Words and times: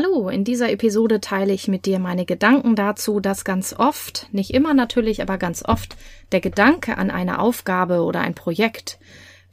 Hallo, 0.00 0.28
in 0.28 0.44
dieser 0.44 0.70
Episode 0.70 1.20
teile 1.20 1.52
ich 1.52 1.66
mit 1.66 1.84
dir 1.84 1.98
meine 1.98 2.24
Gedanken 2.24 2.76
dazu, 2.76 3.18
dass 3.18 3.44
ganz 3.44 3.74
oft, 3.76 4.28
nicht 4.30 4.54
immer 4.54 4.72
natürlich, 4.72 5.22
aber 5.22 5.38
ganz 5.38 5.64
oft, 5.64 5.96
der 6.30 6.40
Gedanke 6.40 6.96
an 6.98 7.10
eine 7.10 7.40
Aufgabe 7.40 8.02
oder 8.04 8.20
ein 8.20 8.36
Projekt, 8.36 9.00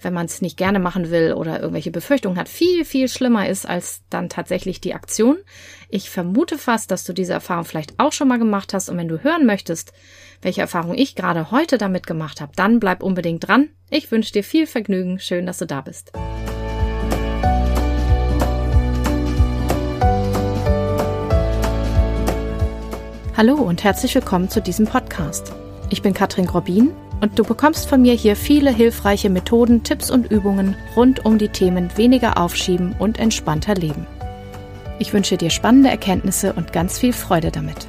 wenn 0.02 0.14
man 0.14 0.28
es 0.28 0.44
nicht 0.44 0.56
gerne 0.56 0.78
machen 0.78 1.10
will 1.10 1.34
oder 1.34 1.62
irgendwelche 1.62 1.90
Befürchtungen 1.90 2.38
hat, 2.38 2.48
viel, 2.48 2.86
viel 2.86 3.08
schlimmer 3.08 3.50
ist 3.50 3.68
als 3.68 4.04
dann 4.12 4.30
tatsächlich 4.30 4.80
die 4.80 4.94
Aktion. 4.94 5.38
Ich 5.90 6.12
vermute 6.12 6.60
fast, 6.60 6.92
dass 6.92 7.06
du 7.06 7.14
diese 7.14 7.34
Erfahrung 7.34 7.66
vielleicht 7.66 7.96
auch 7.98 8.14
schon 8.14 8.28
mal 8.28 8.38
gemacht 8.38 8.72
hast 8.76 8.88
und 8.90 8.98
wenn 8.98 9.08
du 9.08 9.24
hören 9.24 9.48
möchtest, 9.48 9.94
welche 10.44 10.62
Erfahrung 10.62 10.94
ich 10.94 11.16
gerade 11.16 11.50
heute 11.50 11.80
damit 11.80 12.06
gemacht 12.06 12.40
habe, 12.40 12.52
dann 12.56 12.80
bleib 12.80 13.02
unbedingt 13.02 13.48
dran. 13.48 13.70
Ich 13.90 14.12
wünsche 14.12 14.34
dir 14.34 14.44
viel 14.44 14.68
Vergnügen. 14.68 15.18
Schön, 15.18 15.48
dass 15.48 15.58
du 15.58 15.66
da 15.66 15.82
bist. 15.82 16.12
Hallo 23.38 23.56
und 23.56 23.84
herzlich 23.84 24.16
willkommen 24.16 24.48
zu 24.48 24.62
diesem 24.62 24.86
Podcast. 24.86 25.52
Ich 25.90 26.02
bin 26.02 26.14
Katrin 26.14 26.46
Grobin 26.46 26.94
und 27.20 27.38
du 27.38 27.44
bekommst 27.44 27.90
von 27.90 28.02
mir 28.02 28.14
hier 28.14 28.38
viele 28.38 28.72
hilfreiche 28.72 29.30
Methoden, 29.30 29.84
Tipps 29.84 30.10
und 30.10 30.32
Übungen 30.32 30.78
rund 30.96 31.26
um 31.26 31.38
die 31.38 31.50
Themen 31.50 31.90
weniger 31.98 32.38
aufschieben 32.38 32.96
und 32.98 33.20
entspannter 33.20 33.76
leben. 33.76 34.08
Ich 35.00 35.12
wünsche 35.12 35.36
dir 35.36 35.50
spannende 35.50 35.90
Erkenntnisse 35.90 36.54
und 36.54 36.72
ganz 36.72 36.98
viel 36.98 37.12
Freude 37.12 37.52
damit. 37.52 37.88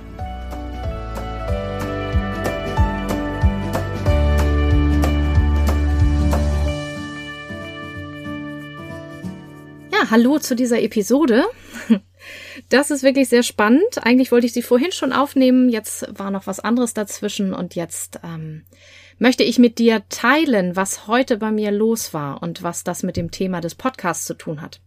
Ja, 9.98 10.10
hallo 10.10 10.38
zu 10.38 10.54
dieser 10.54 10.82
Episode. 10.82 11.44
Das 12.70 12.90
ist 12.90 13.04
wirklich 13.04 13.28
sehr 13.28 13.44
spannend. 13.44 14.02
Eigentlich 14.02 14.32
wollte 14.32 14.46
ich 14.46 14.52
sie 14.52 14.62
vorhin 14.62 14.90
schon 14.90 15.12
aufnehmen, 15.12 15.68
jetzt 15.68 16.06
war 16.18 16.32
noch 16.32 16.48
was 16.48 16.58
anderes 16.58 16.92
dazwischen 16.92 17.54
und 17.54 17.76
jetzt 17.76 18.18
ähm, 18.24 18.64
möchte 19.18 19.44
ich 19.44 19.60
mit 19.60 19.78
dir 19.78 20.02
teilen, 20.08 20.74
was 20.74 21.06
heute 21.06 21.36
bei 21.36 21.52
mir 21.52 21.70
los 21.70 22.12
war 22.12 22.42
und 22.42 22.64
was 22.64 22.82
das 22.82 23.04
mit 23.04 23.16
dem 23.16 23.30
Thema 23.30 23.60
des 23.60 23.76
Podcasts 23.76 24.24
zu 24.24 24.34
tun 24.34 24.60
hat. 24.60 24.80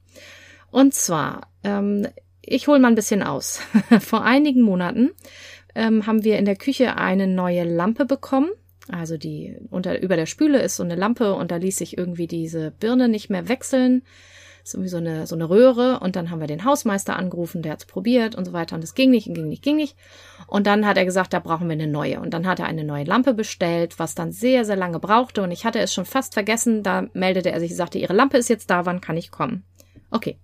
Und 0.70 0.94
zwar, 0.94 1.48
ähm, 1.64 2.08
ich 2.42 2.68
hole 2.68 2.80
mal 2.80 2.90
ein 2.90 2.96
bisschen 2.96 3.24
aus. 3.24 3.62
Vor 4.02 4.24
einigen 4.24 4.62
Monaten 4.62 5.12
ähm, 5.76 6.06
haben 6.06 6.26
wir 6.26 6.38
in 6.38 6.46
der 6.46 6.58
Küche 6.58 6.98
eine 6.98 7.28
neue 7.28 7.64
Lampe 7.64 8.06
bekommen. 8.06 8.50
Also 8.92 9.18
die 9.18 9.56
unter 9.70 10.02
über 10.02 10.18
der 10.18 10.26
Spüle 10.26 10.62
ist 10.62 10.76
so 10.76 10.84
eine 10.84 10.96
Lampe 10.96 11.34
und 11.34 11.52
da 11.52 11.56
ließ 11.56 11.78
sich 11.78 11.98
irgendwie 11.98 12.28
diese 12.28 12.72
Birne 12.72 13.08
nicht 13.08 13.30
mehr 13.30 13.48
wechseln 13.48 14.04
ist 14.70 14.76
irgendwie 14.76 14.90
so 14.90 14.98
eine, 14.98 15.28
so 15.28 15.36
eine 15.36 15.50
Röhre 15.50 16.00
und 16.00 16.16
dann 16.16 16.30
haben 16.30 16.40
wir 16.40 16.48
den 16.48 16.64
Hausmeister 16.64 17.16
angerufen, 17.16 17.62
der 17.62 17.74
hat's 17.74 17.86
probiert 17.86 18.36
und 18.36 18.46
so 18.46 18.54
weiter 18.54 18.76
und 18.76 18.84
es 18.84 18.94
ging 18.94 19.10
nicht, 19.10 19.34
ging 19.34 19.48
nicht, 19.48 19.64
ging 19.64 19.76
nicht. 19.76 19.98
Und 20.48 20.68
dann 20.68 20.86
hat 20.86 20.98
er 20.98 21.06
gesagt, 21.06 21.34
da 21.34 21.40
brauchen 21.40 21.68
wir 21.68 21.74
eine 21.74 21.88
neue. 21.88 22.20
Und 22.20 22.34
dann 22.34 22.48
hat 22.48 22.60
er 22.60 22.66
eine 22.66 22.84
neue 22.84 23.04
Lampe 23.04 23.34
bestellt, 23.34 24.00
was 24.00 24.16
dann 24.16 24.32
sehr, 24.32 24.66
sehr 24.66 24.76
lange 24.76 25.00
brauchte 25.00 25.42
und 25.42 25.52
ich 25.52 25.66
hatte 25.66 25.80
es 25.80 25.94
schon 25.94 26.06
fast 26.06 26.34
vergessen. 26.34 26.84
Da 26.84 27.08
meldete 27.14 27.52
er 27.52 27.60
sich, 27.60 27.76
sagte, 27.76 27.98
Ihre 27.98 28.14
Lampe 28.14 28.38
ist 28.38 28.50
jetzt 28.50 28.70
da, 28.70 28.86
wann 28.86 29.02
kann 29.02 29.18
ich 29.18 29.32
kommen? 29.32 29.64
Okay. 30.12 30.38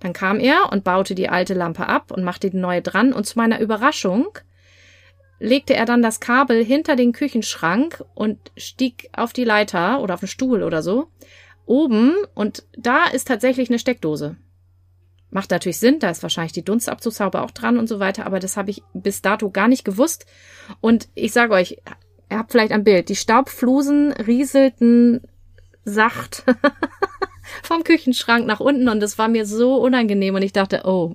Dann 0.00 0.12
kam 0.12 0.40
er 0.40 0.72
und 0.72 0.82
baute 0.82 1.14
die 1.14 1.28
alte 1.28 1.54
Lampe 1.54 1.86
ab 1.86 2.10
und 2.10 2.24
machte 2.24 2.50
die 2.50 2.56
neue 2.56 2.82
dran 2.82 3.12
und 3.12 3.26
zu 3.26 3.38
meiner 3.38 3.60
Überraschung 3.60 4.26
legte 5.38 5.74
er 5.74 5.86
dann 5.86 6.02
das 6.02 6.20
Kabel 6.20 6.62
hinter 6.64 6.96
den 6.96 7.12
Küchenschrank 7.12 8.04
und 8.14 8.38
stieg 8.56 9.08
auf 9.12 9.32
die 9.32 9.44
Leiter 9.44 10.00
oder 10.00 10.14
auf 10.14 10.20
den 10.20 10.28
Stuhl 10.28 10.62
oder 10.62 10.82
so 10.82 11.08
oben 11.70 12.16
und 12.34 12.64
da 12.76 13.06
ist 13.06 13.28
tatsächlich 13.28 13.70
eine 13.70 13.78
Steckdose. 13.78 14.36
Macht 15.30 15.52
natürlich 15.52 15.78
Sinn, 15.78 16.00
da 16.00 16.10
ist 16.10 16.24
wahrscheinlich 16.24 16.52
die 16.52 16.64
Dunstabzugshaube 16.64 17.40
auch 17.40 17.52
dran 17.52 17.78
und 17.78 17.88
so 17.88 18.00
weiter, 18.00 18.26
aber 18.26 18.40
das 18.40 18.56
habe 18.56 18.70
ich 18.70 18.82
bis 18.92 19.22
dato 19.22 19.50
gar 19.50 19.68
nicht 19.68 19.84
gewusst. 19.84 20.26
Und 20.80 21.08
ich 21.14 21.32
sage 21.32 21.54
euch, 21.54 21.78
ihr 22.28 22.38
habt 22.38 22.50
vielleicht 22.50 22.72
ein 22.72 22.82
Bild, 22.82 23.08
die 23.08 23.14
Staubflusen 23.14 24.12
rieselten 24.12 25.20
sacht 25.84 26.44
vom 27.62 27.84
Küchenschrank 27.84 28.46
nach 28.46 28.58
unten 28.58 28.88
und 28.88 29.00
es 29.00 29.16
war 29.16 29.28
mir 29.28 29.46
so 29.46 29.76
unangenehm 29.76 30.34
und 30.34 30.42
ich 30.42 30.52
dachte, 30.52 30.82
oh, 30.84 31.14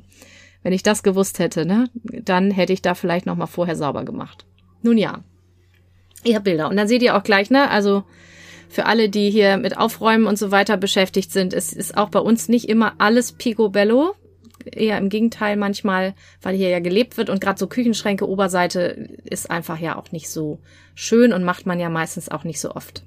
wenn 0.63 0.72
ich 0.72 0.84
das 0.84 1.03
gewusst 1.03 1.40
hätte, 1.40 1.66
ne, 1.66 1.90
dann 2.03 2.50
hätte 2.50 2.72
ich 2.72 2.81
da 2.81 2.96
vielleicht 2.96 3.25
noch 3.25 3.35
mal 3.35 3.46
vorher 3.46 3.75
sauber 3.75 4.06
gemacht. 4.06 4.46
Nun 4.81 4.97
ja, 4.97 5.22
ihr 6.24 6.35
habt 6.35 6.46
Bilder 6.46 6.69
und 6.69 6.78
dann 6.78 6.88
seht 6.88 7.02
ihr 7.02 7.18
auch 7.18 7.24
gleich, 7.24 7.50
ne, 7.50 7.69
also 7.69 8.06
für 8.70 8.86
alle, 8.86 9.09
die 9.09 9.30
hier 9.30 9.58
mit 9.58 9.78
Aufräumen 9.78 10.28
und 10.28 10.38
so 10.38 10.52
weiter 10.52 10.78
beschäftigt 10.78 11.31
sind, 11.31 11.53
es 11.53 11.74
ist 11.74 11.98
auch 11.98 12.09
bei 12.09 12.20
uns 12.20 12.50
nicht 12.50 12.70
immer 12.70 12.94
alles 12.98 13.31
picobello. 13.31 14.16
Eher 14.66 14.98
im 14.98 15.09
Gegenteil 15.09 15.58
manchmal, 15.58 16.16
weil 16.42 16.56
hier 16.56 16.70
ja 16.70 16.80
gelebt 16.80 17.18
wird 17.18 17.30
und 17.30 17.40
gerade 17.40 17.59
so 17.59 17.68
Küchenschränke 17.68 18.28
Oberseite 18.28 19.09
ist 19.24 19.52
einfach 19.52 19.80
ja 19.80 19.96
auch 19.96 20.12
nicht 20.12 20.30
so 20.30 20.59
schön 20.96 21.34
und 21.34 21.44
macht 21.44 21.66
man 21.68 21.80
ja 21.80 21.90
meistens 21.90 22.30
auch 22.30 22.44
nicht 22.44 22.59
so 22.59 22.72
oft. 22.72 23.03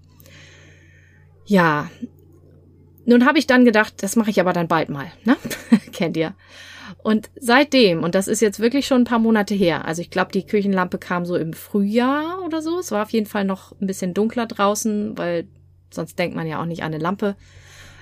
Ja, 1.46 1.90
nun 3.06 3.24
habe 3.24 3.38
ich 3.38 3.46
dann 3.46 3.64
gedacht, 3.64 4.02
das 4.02 4.16
mache 4.16 4.30
ich 4.30 4.38
aber 4.38 4.52
dann 4.52 4.68
bald 4.68 4.90
mal, 4.90 5.10
ne? 5.24 5.36
Kennt 5.92 6.16
ihr? 6.16 6.34
Und 7.02 7.30
seitdem, 7.38 8.02
und 8.02 8.14
das 8.14 8.28
ist 8.28 8.40
jetzt 8.40 8.60
wirklich 8.60 8.86
schon 8.86 9.02
ein 9.02 9.04
paar 9.04 9.18
Monate 9.18 9.54
her, 9.54 9.84
also 9.84 10.00
ich 10.00 10.10
glaube, 10.10 10.32
die 10.32 10.46
Küchenlampe 10.46 10.98
kam 10.98 11.24
so 11.24 11.36
im 11.36 11.52
Frühjahr 11.52 12.42
oder 12.44 12.62
so. 12.62 12.78
Es 12.78 12.90
war 12.90 13.02
auf 13.02 13.10
jeden 13.10 13.26
Fall 13.26 13.44
noch 13.44 13.72
ein 13.80 13.86
bisschen 13.86 14.14
dunkler 14.14 14.46
draußen, 14.46 15.16
weil 15.16 15.46
sonst 15.90 16.18
denkt 16.18 16.36
man 16.36 16.46
ja 16.46 16.60
auch 16.60 16.66
nicht 16.66 16.82
an 16.82 16.92
eine 16.92 17.02
Lampe. 17.02 17.36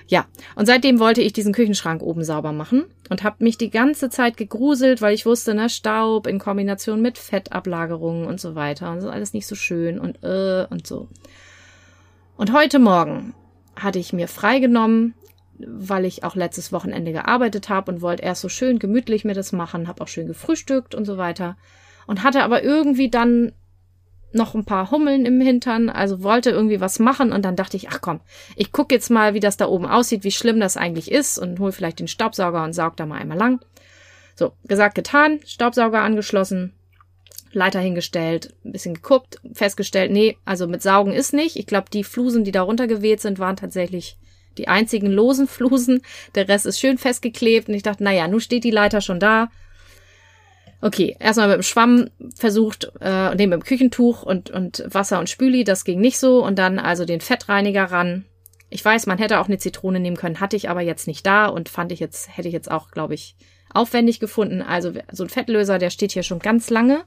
Ja, 0.09 0.25
und 0.55 0.65
seitdem 0.67 0.99
wollte 0.99 1.21
ich 1.21 1.33
diesen 1.33 1.51
Küchenschrank 1.51 2.01
oben 2.01 2.23
sauber 2.23 2.53
machen 2.53 2.85
und 3.09 3.23
habe 3.23 3.43
mich 3.43 3.57
die 3.57 3.69
ganze 3.69 4.09
Zeit 4.09 4.37
gegruselt, 4.37 5.01
weil 5.01 5.13
ich 5.13 5.25
wusste, 5.25 5.53
ne, 5.53 5.69
Staub 5.69 6.27
in 6.27 6.39
Kombination 6.39 7.01
mit 7.01 7.17
Fettablagerungen 7.17 8.25
und 8.25 8.39
so 8.39 8.55
weiter 8.55 8.91
und 8.91 9.01
so 9.01 9.09
alles 9.09 9.33
nicht 9.33 9.47
so 9.47 9.55
schön 9.55 9.99
und 9.99 10.23
äh 10.23 10.65
und 10.69 10.87
so. 10.87 11.09
Und 12.37 12.53
heute 12.53 12.79
Morgen 12.79 13.33
hatte 13.75 13.99
ich 13.99 14.13
mir 14.13 14.29
freigenommen 14.29 15.13
weil 15.59 16.05
ich 16.05 16.23
auch 16.23 16.35
letztes 16.35 16.71
Wochenende 16.71 17.11
gearbeitet 17.11 17.69
habe 17.69 17.91
und 17.91 18.01
wollte 18.01 18.23
erst 18.23 18.41
so 18.41 18.49
schön 18.49 18.79
gemütlich 18.79 19.25
mir 19.25 19.33
das 19.33 19.51
machen, 19.51 19.87
habe 19.87 20.01
auch 20.01 20.07
schön 20.07 20.27
gefrühstückt 20.27 20.95
und 20.95 21.05
so 21.05 21.17
weiter 21.17 21.57
und 22.05 22.23
hatte 22.23 22.43
aber 22.43 22.63
irgendwie 22.63 23.09
dann 23.09 23.53
noch 24.33 24.55
ein 24.55 24.65
paar 24.65 24.91
Hummeln 24.91 25.25
im 25.25 25.39
Hintern, 25.39 25.89
also 25.89 26.21
wollte 26.21 26.49
irgendwie 26.51 26.81
was 26.81 26.99
machen 26.99 27.31
und 27.31 27.43
dann 27.43 27.55
dachte 27.55 27.77
ich, 27.77 27.89
ach 27.89 28.01
komm, 28.01 28.19
ich 28.55 28.71
guck 28.71 28.91
jetzt 28.91 29.09
mal, 29.09 29.33
wie 29.33 29.39
das 29.39 29.57
da 29.57 29.67
oben 29.67 29.85
aussieht, 29.85 30.23
wie 30.23 30.31
schlimm 30.31 30.59
das 30.59 30.77
eigentlich 30.77 31.11
ist 31.11 31.37
und 31.39 31.59
hol 31.59 31.71
vielleicht 31.71 31.99
den 31.99 32.07
Staubsauger 32.07 32.63
und 32.63 32.73
saug 32.73 32.97
da 32.97 33.05
mal 33.05 33.19
einmal 33.19 33.37
lang. 33.37 33.59
So, 34.35 34.53
gesagt, 34.65 34.95
getan, 34.95 35.39
Staubsauger 35.45 36.01
angeschlossen, 36.01 36.73
Leiter 37.51 37.79
hingestellt, 37.79 38.53
ein 38.65 38.73
bisschen 38.73 38.93
geguckt, 38.93 39.39
festgestellt, 39.53 40.11
nee, 40.11 40.37
also 40.45 40.67
mit 40.67 40.83
Saugen 40.83 41.13
ist 41.13 41.33
nicht. 41.33 41.55
Ich 41.55 41.65
glaube, 41.65 41.89
die 41.91 42.03
Flusen, 42.03 42.43
die 42.43 42.51
da 42.51 42.61
runtergeweht 42.61 43.21
sind, 43.21 43.39
waren 43.39 43.55
tatsächlich 43.55 44.17
die 44.57 44.67
einzigen 44.67 45.11
losen 45.11 45.47
Flusen. 45.47 46.01
Der 46.35 46.47
Rest 46.47 46.65
ist 46.65 46.79
schön 46.79 46.97
festgeklebt 46.97 47.69
und 47.69 47.75
ich 47.75 47.83
dachte, 47.83 48.03
naja, 48.03 48.27
nun 48.27 48.39
steht 48.39 48.63
die 48.63 48.71
Leiter 48.71 49.01
schon 49.01 49.19
da. 49.19 49.49
Okay, 50.79 51.15
erstmal 51.19 51.47
mit 51.47 51.57
dem 51.57 51.63
Schwamm 51.63 52.09
versucht, 52.35 52.91
äh, 53.01 53.33
nee, 53.35 53.47
dem 53.47 53.63
Küchentuch 53.63 54.21
und, 54.21 54.51
und 54.51 54.83
Wasser 54.87 55.19
und 55.19 55.29
Spüli, 55.29 55.63
das 55.63 55.85
ging 55.85 55.99
nicht 55.99 56.19
so. 56.19 56.45
Und 56.45 56.59
dann 56.59 56.77
also 56.77 57.05
den 57.05 57.21
Fettreiniger 57.21 57.85
ran. 57.85 58.25
Ich 58.69 58.83
weiß, 58.83 59.07
man 59.07 59.17
hätte 59.17 59.39
auch 59.39 59.47
eine 59.47 59.57
Zitrone 59.57 59.99
nehmen 59.99 60.17
können, 60.17 60.39
hatte 60.39 60.55
ich 60.55 60.69
aber 60.69 60.81
jetzt 60.81 61.07
nicht 61.07 61.25
da 61.25 61.47
und 61.47 61.69
fand 61.69 61.91
ich 61.91 61.99
jetzt, 61.99 62.35
hätte 62.35 62.47
ich 62.47 62.53
jetzt 62.53 62.69
auch, 62.69 62.91
glaube 62.91 63.15
ich, 63.15 63.35
aufwendig 63.73 64.19
gefunden. 64.19 64.61
Also 64.61 64.93
so 65.11 65.23
ein 65.23 65.29
Fettlöser, 65.29 65.79
der 65.79 65.89
steht 65.89 66.11
hier 66.11 66.23
schon 66.23 66.39
ganz 66.39 66.69
lange. 66.69 67.05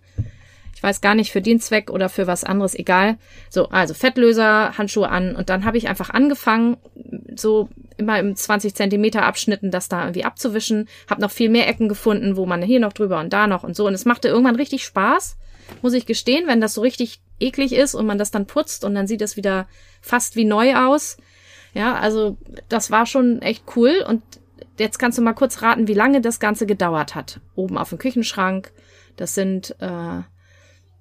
Ich 0.75 0.83
weiß 0.83 1.01
gar 1.01 1.15
nicht 1.15 1.31
für 1.31 1.43
den 1.43 1.61
Zweck 1.61 1.91
oder 1.91 2.09
für 2.09 2.27
was 2.27 2.45
anderes, 2.45 2.75
egal. 2.75 3.19
So, 3.51 3.69
also 3.69 3.93
Fettlöser, 3.93 4.79
Handschuhe 4.79 5.09
an 5.09 5.37
und 5.37 5.51
dann 5.51 5.65
habe 5.65 5.77
ich 5.77 5.89
einfach 5.89 6.11
angefangen, 6.11 6.79
so 7.37 7.69
immer 7.97 8.19
im 8.19 8.35
20 8.35 8.75
Zentimeter 8.75 9.23
Abschnitten 9.23 9.71
das 9.71 9.89
da 9.89 10.01
irgendwie 10.03 10.25
abzuwischen. 10.25 10.89
Habe 11.09 11.21
noch 11.21 11.31
viel 11.31 11.51
mehr 11.51 11.69
Ecken 11.69 11.89
gefunden, 11.89 12.37
wo 12.37 12.47
man 12.47 12.63
hier 12.63 12.81
noch 12.81 12.93
drüber 12.93 13.21
und 13.21 13.33
da 13.33 13.47
noch 13.47 13.63
und 13.63 13.77
so. 13.77 13.87
Und 13.87 13.95
es 13.95 14.07
machte 14.07 14.29
irgendwann 14.29 14.57
richtig 14.57 14.85
Spaß, 14.85 15.37
muss 15.83 15.93
ich 15.93 16.07
gestehen, 16.07 16.47
wenn 16.47 16.61
das 16.61 16.75
so 16.75 16.81
richtig 16.81 17.21
eklig 17.39 17.73
ist 17.75 17.95
und 17.95 18.07
man 18.07 18.19
das 18.19 18.31
dann 18.31 18.47
putzt 18.47 18.85
und 18.85 18.95
dann 18.95 19.07
sieht 19.07 19.23
es 19.23 19.37
wieder 19.37 19.69
fast 20.01 20.37
wie 20.37 20.45
neu 20.45 20.77
aus. 20.77 21.19
Ja, 21.75 21.95
also 21.95 22.37
das 22.69 22.91
war 22.91 23.07
schon 23.07 23.43
echt 23.43 23.65
cool 23.77 24.05
und 24.07 24.23
jetzt 24.79 24.99
kannst 24.99 25.19
du 25.19 25.23
mal 25.23 25.35
kurz 25.35 25.63
raten, 25.63 25.89
wie 25.89 25.95
lange 25.95 26.21
das 26.21 26.41
Ganze 26.41 26.67
gedauert 26.67 27.15
hat. 27.15 27.41
Oben 27.55 27.79
auf 27.79 27.91
dem 27.91 27.99
Küchenschrank. 27.99 28.73
Das 29.17 29.35
sind 29.35 29.77
äh, 29.81 30.23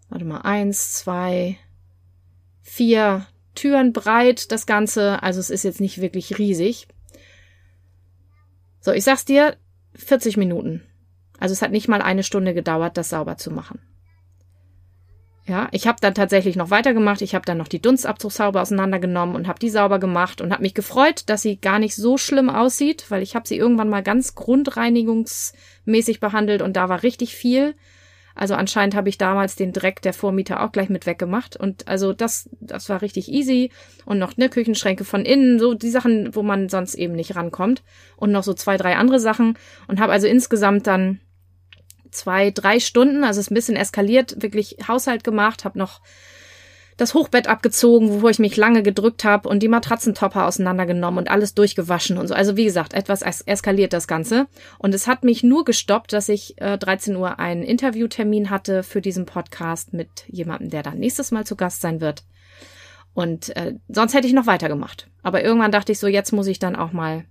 warte 0.09 0.25
mal, 0.25 0.41
eins, 0.41 0.94
zwei, 0.94 1.57
vier 2.61 3.25
Türen 3.56 3.94
breit, 3.94 4.51
das 4.51 4.65
Ganze. 4.65 5.23
Also 5.23 5.39
es 5.39 5.50
ist 5.50 5.63
jetzt 5.63 5.81
nicht 5.81 6.01
wirklich 6.01 6.38
riesig. 6.38 6.88
So, 8.79 8.91
ich 8.91 9.03
sag's 9.03 9.25
dir, 9.25 9.57
40 9.95 10.38
Minuten. 10.38 10.83
Also 11.39 11.53
es 11.53 11.61
hat 11.61 11.71
nicht 11.71 11.88
mal 11.88 12.01
eine 12.01 12.23
Stunde 12.23 12.53
gedauert, 12.53 12.97
das 12.97 13.09
sauber 13.09 13.38
zu 13.38 13.51
machen. 13.51 13.79
Ja, 15.45 15.67
ich 15.71 15.88
habe 15.88 15.97
dann 16.00 16.13
tatsächlich 16.13 16.56
noch 16.56 16.69
weitergemacht. 16.69 17.23
Ich 17.23 17.33
habe 17.33 17.44
dann 17.44 17.57
noch 17.57 17.67
die 17.67 17.81
Dunstabzugshaube 17.81 18.61
auseinandergenommen 18.61 19.35
und 19.35 19.47
habe 19.47 19.57
die 19.57 19.71
sauber 19.71 19.97
gemacht 19.97 20.41
und 20.41 20.51
habe 20.51 20.61
mich 20.61 20.75
gefreut, 20.75 21.23
dass 21.25 21.41
sie 21.41 21.57
gar 21.57 21.79
nicht 21.79 21.95
so 21.95 22.19
schlimm 22.19 22.51
aussieht, 22.51 23.06
weil 23.09 23.23
ich 23.23 23.35
habe 23.35 23.47
sie 23.47 23.57
irgendwann 23.57 23.89
mal 23.89 24.03
ganz 24.03 24.35
grundreinigungsmäßig 24.35 26.19
behandelt 26.19 26.61
und 26.61 26.73
da 26.73 26.88
war 26.88 27.01
richtig 27.01 27.33
viel. 27.33 27.73
Also 28.36 28.56
anscheinend 28.56 28.96
habe 28.96 29.10
ich 29.10 29.18
damals 29.18 29.56
den 29.56 29.74
Dreck 29.74 30.02
der 30.02 30.14
Vormieter 30.14 30.64
auch 30.64 30.72
gleich 30.72 30.90
mit 30.90 31.06
weggemacht. 31.06 31.58
Und 31.58 31.88
also 31.88 32.14
das 32.14 32.50
das 32.60 32.90
war 32.90 33.02
richtig 33.02 33.31
easy. 33.31 33.72
Und 34.06 34.20
noch 34.20 34.38
ne 34.38 34.50
Küchenschränke 34.50 35.04
von 35.04 35.26
innen, 35.26 35.60
so 35.60 35.74
die 35.74 35.90
Sachen, 35.90 36.36
wo 36.36 36.44
man 36.44 36.70
sonst 36.70 36.96
eben 36.96 37.14
nicht 37.14 37.36
rankommt. 37.36 37.84
Und 38.16 38.31
noch 38.31 38.44
so 38.44 38.54
zwei, 38.54 38.78
drei 38.78 38.96
andere 38.96 39.20
Sachen. 39.20 39.58
Und 39.88 40.00
habe 40.00 40.14
also 40.14 40.28
insgesamt 40.28 40.88
dann 40.88 41.20
zwei, 42.12 42.52
drei 42.52 42.80
Stunden, 42.80 43.24
also 43.24 43.40
es 43.40 43.48
ist 43.48 43.52
ein 43.52 43.56
bisschen 43.56 43.76
eskaliert, 43.76 44.42
wirklich 44.42 44.78
Haushalt 44.88 45.24
gemacht, 45.24 45.66
habe 45.66 45.78
noch 45.78 46.02
das 47.00 47.13
Hochbett 47.13 47.48
abgezogen, 47.48 48.22
wo 48.22 48.28
ich 48.28 48.40
mich 48.40 48.57
lange 48.57 48.84
gedrückt 48.84 49.24
habe 49.24 49.48
und 49.48 49.63
die 49.63 49.69
Matratzentopper 49.69 50.46
auseinandergenommen 50.46 51.18
und 51.18 51.31
alles 51.31 51.54
durchgewaschen 51.54 52.18
und 52.18 52.28
so. 52.28 52.34
Also 52.34 52.57
wie 52.57 52.66
gesagt, 52.66 52.94
etwas 52.94 53.22
es 53.22 53.42
eskaliert 53.42 53.94
das 53.94 54.07
Ganze. 54.07 54.48
Und 54.78 54.94
es 54.94 55.07
hat 55.07 55.24
mich 55.24 55.42
nur 55.42 55.63
gestoppt, 55.63 56.12
dass 56.12 56.28
ich 56.28 56.62
äh, 56.62 56.78
13 56.78 57.16
Uhr 57.16 57.40
einen 57.40 57.63
Interviewtermin 57.63 58.50
hatte 58.50 58.84
für 58.84 59.01
diesen 59.01 59.25
Podcast 59.25 59.94
mit 59.94 60.10
jemandem, 60.28 60.69
der 60.69 60.84
dann 60.84 61.00
nächstes 61.00 61.31
Mal 61.31 61.46
zu 61.46 61.56
Gast 61.56 61.80
sein 61.80 62.01
wird. 62.01 62.24
Und 63.13 63.56
äh, 63.56 63.75
sonst 63.88 64.13
hätte 64.13 64.28
ich 64.28 64.34
noch 64.34 64.48
weitergemacht. 64.48 65.07
Aber 65.24 65.44
irgendwann 65.44 65.72
dachte 65.72 65.94
ich 65.94 66.00
so, 66.00 66.07
jetzt 66.07 66.34
muss 66.34 66.48
ich 66.48 66.60
dann 66.60 66.75
auch 66.75 66.92
mal 66.92 67.24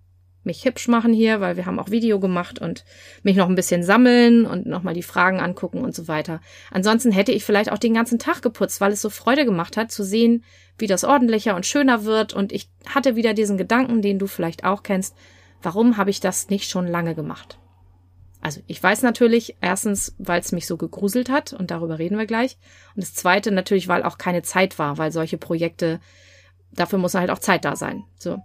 mich 0.45 0.65
hübsch 0.65 0.89
machen 0.89 1.13
hier, 1.13 1.41
weil 1.41 1.57
wir 1.57 1.67
haben 1.67 1.79
auch 1.79 1.91
Video 1.91 2.21
gemacht 2.21 2.59
und 2.59 2.85
mich 3.23 3.37
noch 3.37 3.49
ein 3.49 3.55
bisschen 3.55 3.83
sammeln 3.83 4.47
und 4.47 4.67
nochmal 4.67 4.95
die 4.95 5.03
Fragen 5.03 5.41
angucken 5.41 5.81
und 5.81 5.95
so 5.95 6.09
weiter. 6.09 6.41
Ansonsten 6.71 7.13
hätte 7.13 7.33
ich 7.33 7.45
vielleicht 7.45 7.71
auch 7.71 7.79
den 7.79 7.95
ganzen 7.95 8.19
Tag 8.19 8.43
geputzt, 8.43 8.81
weil 8.81 8.93
es 8.93 9.03
so 9.03 9.11
Freude 9.11 9.45
gemacht 9.45 9.77
hat, 9.77 9.93
zu 9.93 10.05
sehen, 10.05 10.45
wie 10.79 10.87
das 10.87 11.05
ordentlicher 11.05 11.57
und 11.57 11.67
schöner 11.67 12.05
wird. 12.05 12.33
Und 12.33 12.53
ich 12.53 12.71
hatte 12.87 13.17
wieder 13.17 13.35
diesen 13.35 13.59
Gedanken, 13.59 14.01
den 14.01 14.19
du 14.19 14.27
vielleicht 14.27 14.65
auch 14.65 14.83
kennst. 14.83 15.15
Warum 15.63 15.97
habe 15.97 16.11
ich 16.11 16.21
das 16.21 16.51
nicht 16.51 16.71
schon 16.71 16.87
lange 16.87 17.15
gemacht? 17.15 17.59
Also 18.41 18.61
ich 18.69 18.81
weiß 18.81 19.03
natürlich, 19.03 19.57
erstens, 19.61 20.15
weil 20.19 20.41
es 20.41 20.53
mich 20.53 20.67
so 20.67 20.77
gegruselt 20.77 21.29
hat 21.29 21.53
und 21.53 21.73
darüber 21.73 21.99
reden 21.99 22.17
wir 22.17 22.27
gleich. 22.27 22.57
Und 22.95 23.03
das 23.03 23.15
zweite 23.15 23.51
natürlich, 23.51 23.89
weil 23.89 24.05
auch 24.05 24.17
keine 24.17 24.43
Zeit 24.43 24.79
war, 24.79 24.97
weil 24.97 25.11
solche 25.11 25.39
Projekte, 25.39 25.99
dafür 26.73 27.01
muss 27.01 27.15
halt 27.15 27.31
auch 27.31 27.41
Zeit 27.41 27.65
da 27.65 27.75
sein. 27.75 28.05
So. 28.17 28.39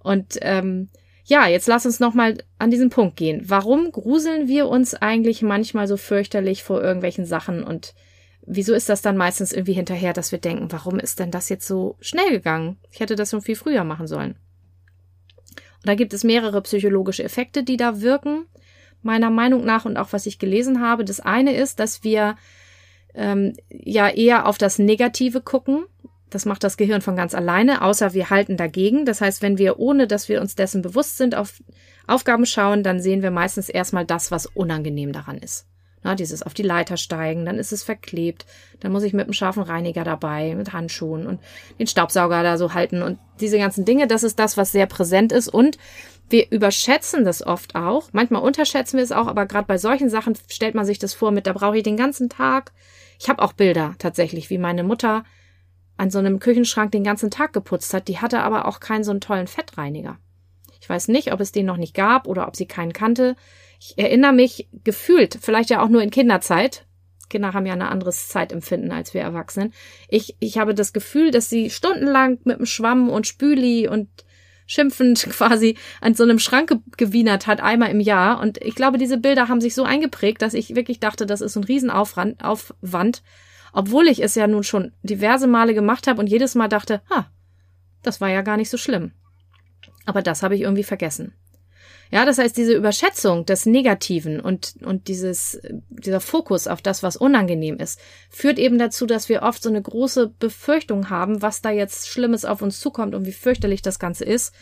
Und 0.00 0.38
ähm, 0.42 0.88
ja, 1.28 1.46
jetzt 1.46 1.68
lass 1.68 1.84
uns 1.84 2.00
nochmal 2.00 2.38
an 2.58 2.70
diesen 2.70 2.88
Punkt 2.88 3.16
gehen. 3.16 3.42
Warum 3.44 3.92
gruseln 3.92 4.48
wir 4.48 4.66
uns 4.66 4.94
eigentlich 4.94 5.42
manchmal 5.42 5.86
so 5.86 5.98
fürchterlich 5.98 6.62
vor 6.62 6.82
irgendwelchen 6.82 7.26
Sachen 7.26 7.62
und 7.62 7.94
wieso 8.46 8.72
ist 8.72 8.88
das 8.88 9.02
dann 9.02 9.18
meistens 9.18 9.52
irgendwie 9.52 9.74
hinterher, 9.74 10.14
dass 10.14 10.32
wir 10.32 10.38
denken, 10.38 10.72
warum 10.72 10.98
ist 10.98 11.20
denn 11.20 11.30
das 11.30 11.50
jetzt 11.50 11.66
so 11.66 11.96
schnell 12.00 12.30
gegangen? 12.30 12.78
Ich 12.90 13.00
hätte 13.00 13.14
das 13.14 13.30
schon 13.30 13.42
viel 13.42 13.56
früher 13.56 13.84
machen 13.84 14.06
sollen. 14.06 14.36
Und 15.76 15.86
da 15.86 15.94
gibt 15.94 16.14
es 16.14 16.24
mehrere 16.24 16.62
psychologische 16.62 17.24
Effekte, 17.24 17.62
die 17.62 17.76
da 17.76 18.00
wirken, 18.00 18.46
meiner 19.02 19.30
Meinung 19.30 19.66
nach 19.66 19.84
und 19.84 19.98
auch 19.98 20.14
was 20.14 20.24
ich 20.24 20.38
gelesen 20.38 20.80
habe. 20.80 21.04
Das 21.04 21.20
eine 21.20 21.54
ist, 21.54 21.78
dass 21.78 22.04
wir 22.04 22.36
ähm, 23.14 23.52
ja 23.68 24.08
eher 24.08 24.46
auf 24.46 24.56
das 24.56 24.78
Negative 24.78 25.42
gucken 25.42 25.84
das 26.30 26.44
macht 26.44 26.64
das 26.64 26.76
Gehirn 26.76 27.00
von 27.00 27.16
ganz 27.16 27.34
alleine, 27.34 27.82
außer 27.82 28.12
wir 28.12 28.30
halten 28.30 28.56
dagegen. 28.56 29.04
Das 29.04 29.20
heißt, 29.20 29.42
wenn 29.42 29.58
wir, 29.58 29.78
ohne 29.78 30.06
dass 30.06 30.28
wir 30.28 30.40
uns 30.40 30.54
dessen 30.54 30.82
bewusst 30.82 31.16
sind, 31.16 31.34
auf 31.34 31.62
Aufgaben 32.06 32.46
schauen, 32.46 32.82
dann 32.82 33.00
sehen 33.00 33.22
wir 33.22 33.30
meistens 33.30 33.68
erstmal 33.68 34.04
das, 34.04 34.30
was 34.30 34.46
unangenehm 34.46 35.12
daran 35.12 35.38
ist. 35.38 35.66
Na, 36.04 36.14
dieses 36.14 36.42
auf 36.42 36.54
die 36.54 36.62
Leiter 36.62 36.96
steigen, 36.96 37.44
dann 37.44 37.58
ist 37.58 37.72
es 37.72 37.82
verklebt, 37.82 38.46
dann 38.80 38.92
muss 38.92 39.02
ich 39.02 39.12
mit 39.12 39.24
einem 39.24 39.32
scharfen 39.32 39.64
Reiniger 39.64 40.04
dabei, 40.04 40.54
mit 40.54 40.72
Handschuhen 40.72 41.26
und 41.26 41.40
den 41.78 41.88
Staubsauger 41.88 42.42
da 42.44 42.56
so 42.56 42.72
halten 42.72 43.02
und 43.02 43.18
diese 43.40 43.58
ganzen 43.58 43.84
Dinge, 43.84 44.06
das 44.06 44.22
ist 44.22 44.38
das, 44.38 44.56
was 44.56 44.70
sehr 44.70 44.86
präsent 44.86 45.32
ist 45.32 45.48
und 45.48 45.76
wir 46.30 46.50
überschätzen 46.50 47.24
das 47.24 47.44
oft 47.44 47.74
auch. 47.74 48.10
Manchmal 48.12 48.42
unterschätzen 48.42 48.98
wir 48.98 49.04
es 49.04 49.12
auch, 49.12 49.26
aber 49.26 49.46
gerade 49.46 49.66
bei 49.66 49.78
solchen 49.78 50.08
Sachen 50.08 50.36
stellt 50.48 50.74
man 50.74 50.84
sich 50.84 51.00
das 51.00 51.14
vor 51.14 51.32
mit, 51.32 51.46
da 51.46 51.52
brauche 51.52 51.78
ich 51.78 51.82
den 51.82 51.96
ganzen 51.96 52.28
Tag. 52.28 52.72
Ich 53.18 53.28
habe 53.28 53.42
auch 53.42 53.52
Bilder 53.52 53.96
tatsächlich, 53.98 54.50
wie 54.50 54.58
meine 54.58 54.84
Mutter 54.84 55.24
an 55.98 56.10
so 56.10 56.18
einem 56.18 56.38
Küchenschrank 56.38 56.92
den 56.92 57.04
ganzen 57.04 57.30
Tag 57.30 57.52
geputzt 57.52 57.92
hat, 57.92 58.08
die 58.08 58.18
hatte 58.18 58.40
aber 58.40 58.66
auch 58.66 58.80
keinen 58.80 59.04
so 59.04 59.10
einen 59.10 59.20
tollen 59.20 59.48
Fettreiniger. 59.48 60.18
Ich 60.80 60.88
weiß 60.88 61.08
nicht, 61.08 61.32
ob 61.32 61.40
es 61.40 61.52
den 61.52 61.66
noch 61.66 61.76
nicht 61.76 61.92
gab 61.92 62.26
oder 62.26 62.48
ob 62.48 62.56
sie 62.56 62.66
keinen 62.66 62.92
kannte. 62.92 63.36
Ich 63.80 63.98
erinnere 63.98 64.32
mich 64.32 64.68
gefühlt, 64.84 65.38
vielleicht 65.40 65.70
ja 65.70 65.82
auch 65.82 65.88
nur 65.88 66.02
in 66.02 66.10
Kinderzeit. 66.10 66.86
Kinder 67.28 67.52
haben 67.52 67.66
ja 67.66 67.74
ein 67.74 67.82
anderes 67.82 68.28
Zeitempfinden 68.28 68.90
als 68.90 69.12
wir 69.12 69.20
Erwachsenen. 69.20 69.74
Ich, 70.08 70.36
ich 70.40 70.56
habe 70.56 70.74
das 70.74 70.92
Gefühl, 70.92 71.30
dass 71.30 71.50
sie 71.50 71.68
stundenlang 71.68 72.38
mit 72.44 72.58
dem 72.58 72.64
Schwamm 72.64 73.10
und 73.10 73.26
Spüli 73.26 73.86
und 73.86 74.08
schimpfend 74.66 75.20
quasi 75.30 75.76
an 76.00 76.14
so 76.14 76.22
einem 76.22 76.38
Schrank 76.38 76.72
gewienert 76.96 77.46
hat, 77.46 77.60
einmal 77.60 77.90
im 77.90 78.00
Jahr. 78.00 78.40
Und 78.40 78.58
ich 78.62 78.74
glaube, 78.74 78.98
diese 78.98 79.18
Bilder 79.18 79.48
haben 79.48 79.60
sich 79.60 79.74
so 79.74 79.82
eingeprägt, 79.82 80.42
dass 80.42 80.54
ich 80.54 80.76
wirklich 80.76 81.00
dachte, 81.00 81.26
das 81.26 81.40
ist 81.40 81.56
ein 81.56 81.64
Riesenaufwand, 81.64 82.44
Aufwand, 82.44 83.22
obwohl 83.78 84.08
ich 84.08 84.20
es 84.20 84.34
ja 84.34 84.48
nun 84.48 84.64
schon 84.64 84.90
diverse 85.04 85.46
Male 85.46 85.72
gemacht 85.72 86.08
habe 86.08 86.18
und 86.18 86.26
jedes 86.26 86.56
Mal 86.56 86.66
dachte, 86.66 87.00
ha, 87.10 87.30
das 88.02 88.20
war 88.20 88.28
ja 88.28 88.42
gar 88.42 88.56
nicht 88.56 88.70
so 88.70 88.76
schlimm. 88.76 89.12
Aber 90.04 90.20
das 90.20 90.42
habe 90.42 90.56
ich 90.56 90.62
irgendwie 90.62 90.82
vergessen. 90.82 91.32
Ja, 92.10 92.24
das 92.24 92.38
heißt, 92.38 92.56
diese 92.56 92.74
Überschätzung 92.74 93.46
des 93.46 93.66
Negativen 93.66 94.40
und, 94.40 94.74
und 94.82 95.06
dieses, 95.06 95.60
dieser 95.90 96.18
Fokus 96.20 96.66
auf 96.66 96.82
das, 96.82 97.04
was 97.04 97.16
unangenehm 97.16 97.76
ist, 97.76 98.00
führt 98.30 98.58
eben 98.58 98.80
dazu, 98.80 99.06
dass 99.06 99.28
wir 99.28 99.42
oft 99.42 99.62
so 99.62 99.68
eine 99.68 99.80
große 99.80 100.26
Befürchtung 100.40 101.08
haben, 101.08 101.40
was 101.40 101.62
da 101.62 101.70
jetzt 101.70 102.08
Schlimmes 102.08 102.44
auf 102.44 102.62
uns 102.62 102.80
zukommt 102.80 103.14
und 103.14 103.26
wie 103.26 103.32
fürchterlich 103.32 103.82
das 103.82 104.00
Ganze 104.00 104.24
ist. 104.24 104.52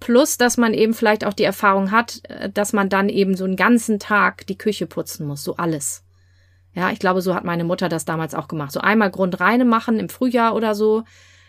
Plus, 0.00 0.38
dass 0.38 0.56
man 0.56 0.74
eben 0.74 0.94
vielleicht 0.94 1.24
auch 1.24 1.34
die 1.34 1.44
Erfahrung 1.44 1.92
hat, 1.92 2.22
äh, 2.24 2.50
dass 2.50 2.72
man 2.72 2.88
dann 2.88 3.10
eben 3.10 3.36
so 3.36 3.44
einen 3.44 3.54
ganzen 3.54 4.00
Tag 4.00 4.44
die 4.48 4.58
Küche 4.58 4.88
putzen 4.88 5.24
muss, 5.24 5.44
so 5.44 5.54
alles. 5.54 6.02
Ja, 6.74 6.90
ich 6.90 6.98
glaube, 6.98 7.20
so 7.20 7.34
hat 7.34 7.44
meine 7.44 7.64
Mutter 7.64 7.88
das 7.88 8.04
damals 8.04 8.34
auch 8.34 8.48
gemacht. 8.48 8.72
So 8.72 8.80
einmal 8.80 9.10
Grundreine 9.10 9.64
machen 9.64 9.98
im 9.98 10.08
Frühjahr 10.08 10.54
oder 10.54 10.74
so. 10.74 11.04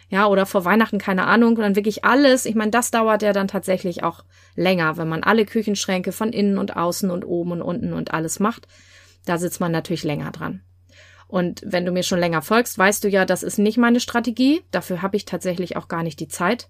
Ja, 0.09 0.27
oder 0.27 0.45
vor 0.45 0.65
Weihnachten, 0.65 0.97
keine 0.97 1.25
Ahnung. 1.25 1.55
Und 1.55 1.61
dann 1.61 1.75
wirklich 1.75 2.03
alles. 2.03 2.45
Ich 2.45 2.55
meine, 2.55 2.71
das 2.71 2.91
dauert 2.91 3.21
ja 3.21 3.31
dann 3.31 3.47
tatsächlich 3.47 4.03
auch 4.03 4.25
länger, 4.55 4.97
wenn 4.97 5.07
man 5.07 5.23
alle 5.23 5.45
Küchenschränke 5.45 6.11
von 6.11 6.33
innen 6.33 6.57
und 6.57 6.75
außen 6.75 7.09
und 7.09 7.23
oben 7.23 7.51
und 7.51 7.61
unten 7.61 7.93
und 7.93 8.13
alles 8.13 8.39
macht. 8.39 8.67
Da 9.25 9.37
sitzt 9.37 9.61
man 9.61 9.71
natürlich 9.71 10.03
länger 10.03 10.31
dran. 10.31 10.61
Und 11.27 11.61
wenn 11.65 11.85
du 11.85 11.93
mir 11.93 12.03
schon 12.03 12.19
länger 12.19 12.41
folgst, 12.41 12.77
weißt 12.77 13.03
du 13.05 13.07
ja, 13.07 13.23
das 13.23 13.41
ist 13.41 13.57
nicht 13.57 13.77
meine 13.77 14.01
Strategie. 14.01 14.63
Dafür 14.71 15.01
habe 15.01 15.15
ich 15.15 15.23
tatsächlich 15.23 15.77
auch 15.77 15.87
gar 15.87 16.03
nicht 16.03 16.19
die 16.19 16.27
Zeit. 16.27 16.67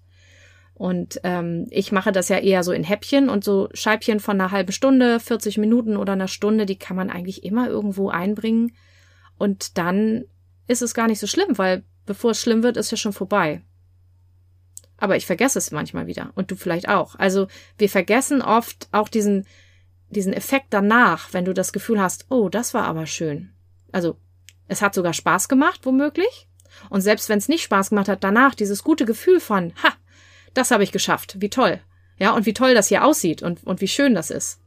Und 0.82 1.20
ähm, 1.22 1.68
ich 1.70 1.92
mache 1.92 2.10
das 2.10 2.28
ja 2.28 2.38
eher 2.38 2.64
so 2.64 2.72
in 2.72 2.82
Häppchen 2.82 3.28
und 3.28 3.44
so 3.44 3.68
Scheibchen 3.72 4.18
von 4.18 4.40
einer 4.40 4.50
halben 4.50 4.72
Stunde, 4.72 5.20
40 5.20 5.56
Minuten 5.58 5.96
oder 5.96 6.14
einer 6.14 6.26
Stunde, 6.26 6.66
die 6.66 6.76
kann 6.76 6.96
man 6.96 7.08
eigentlich 7.08 7.44
immer 7.44 7.68
irgendwo 7.68 8.08
einbringen. 8.08 8.72
Und 9.38 9.78
dann 9.78 10.24
ist 10.66 10.82
es 10.82 10.92
gar 10.92 11.06
nicht 11.06 11.20
so 11.20 11.28
schlimm, 11.28 11.56
weil 11.56 11.84
bevor 12.04 12.32
es 12.32 12.40
schlimm 12.40 12.64
wird, 12.64 12.76
ist 12.76 12.90
ja 12.90 12.96
schon 12.96 13.12
vorbei. 13.12 13.62
Aber 14.96 15.14
ich 15.14 15.24
vergesse 15.24 15.56
es 15.56 15.70
manchmal 15.70 16.08
wieder 16.08 16.32
und 16.34 16.50
du 16.50 16.56
vielleicht 16.56 16.88
auch. 16.88 17.14
Also 17.14 17.46
wir 17.78 17.88
vergessen 17.88 18.42
oft 18.42 18.88
auch 18.90 19.08
diesen, 19.08 19.46
diesen 20.08 20.32
Effekt 20.32 20.66
danach, 20.70 21.32
wenn 21.32 21.44
du 21.44 21.54
das 21.54 21.72
Gefühl 21.72 22.00
hast, 22.00 22.26
oh, 22.28 22.48
das 22.48 22.74
war 22.74 22.86
aber 22.86 23.06
schön. 23.06 23.52
Also 23.92 24.16
es 24.66 24.82
hat 24.82 24.96
sogar 24.96 25.12
Spaß 25.12 25.48
gemacht, 25.48 25.82
womöglich. 25.84 26.48
Und 26.90 27.02
selbst 27.02 27.28
wenn 27.28 27.38
es 27.38 27.48
nicht 27.48 27.62
Spaß 27.62 27.90
gemacht 27.90 28.08
hat, 28.08 28.24
danach 28.24 28.56
dieses 28.56 28.82
gute 28.82 29.04
Gefühl 29.04 29.38
von, 29.38 29.72
ha, 29.84 29.92
das 30.54 30.70
habe 30.70 30.84
ich 30.84 30.92
geschafft, 30.92 31.36
wie 31.40 31.50
toll. 31.50 31.80
Ja, 32.18 32.32
und 32.32 32.46
wie 32.46 32.54
toll 32.54 32.74
das 32.74 32.88
hier 32.88 33.04
aussieht 33.04 33.42
und, 33.42 33.64
und 33.64 33.80
wie 33.80 33.88
schön 33.88 34.14
das 34.14 34.30
ist. 34.30 34.60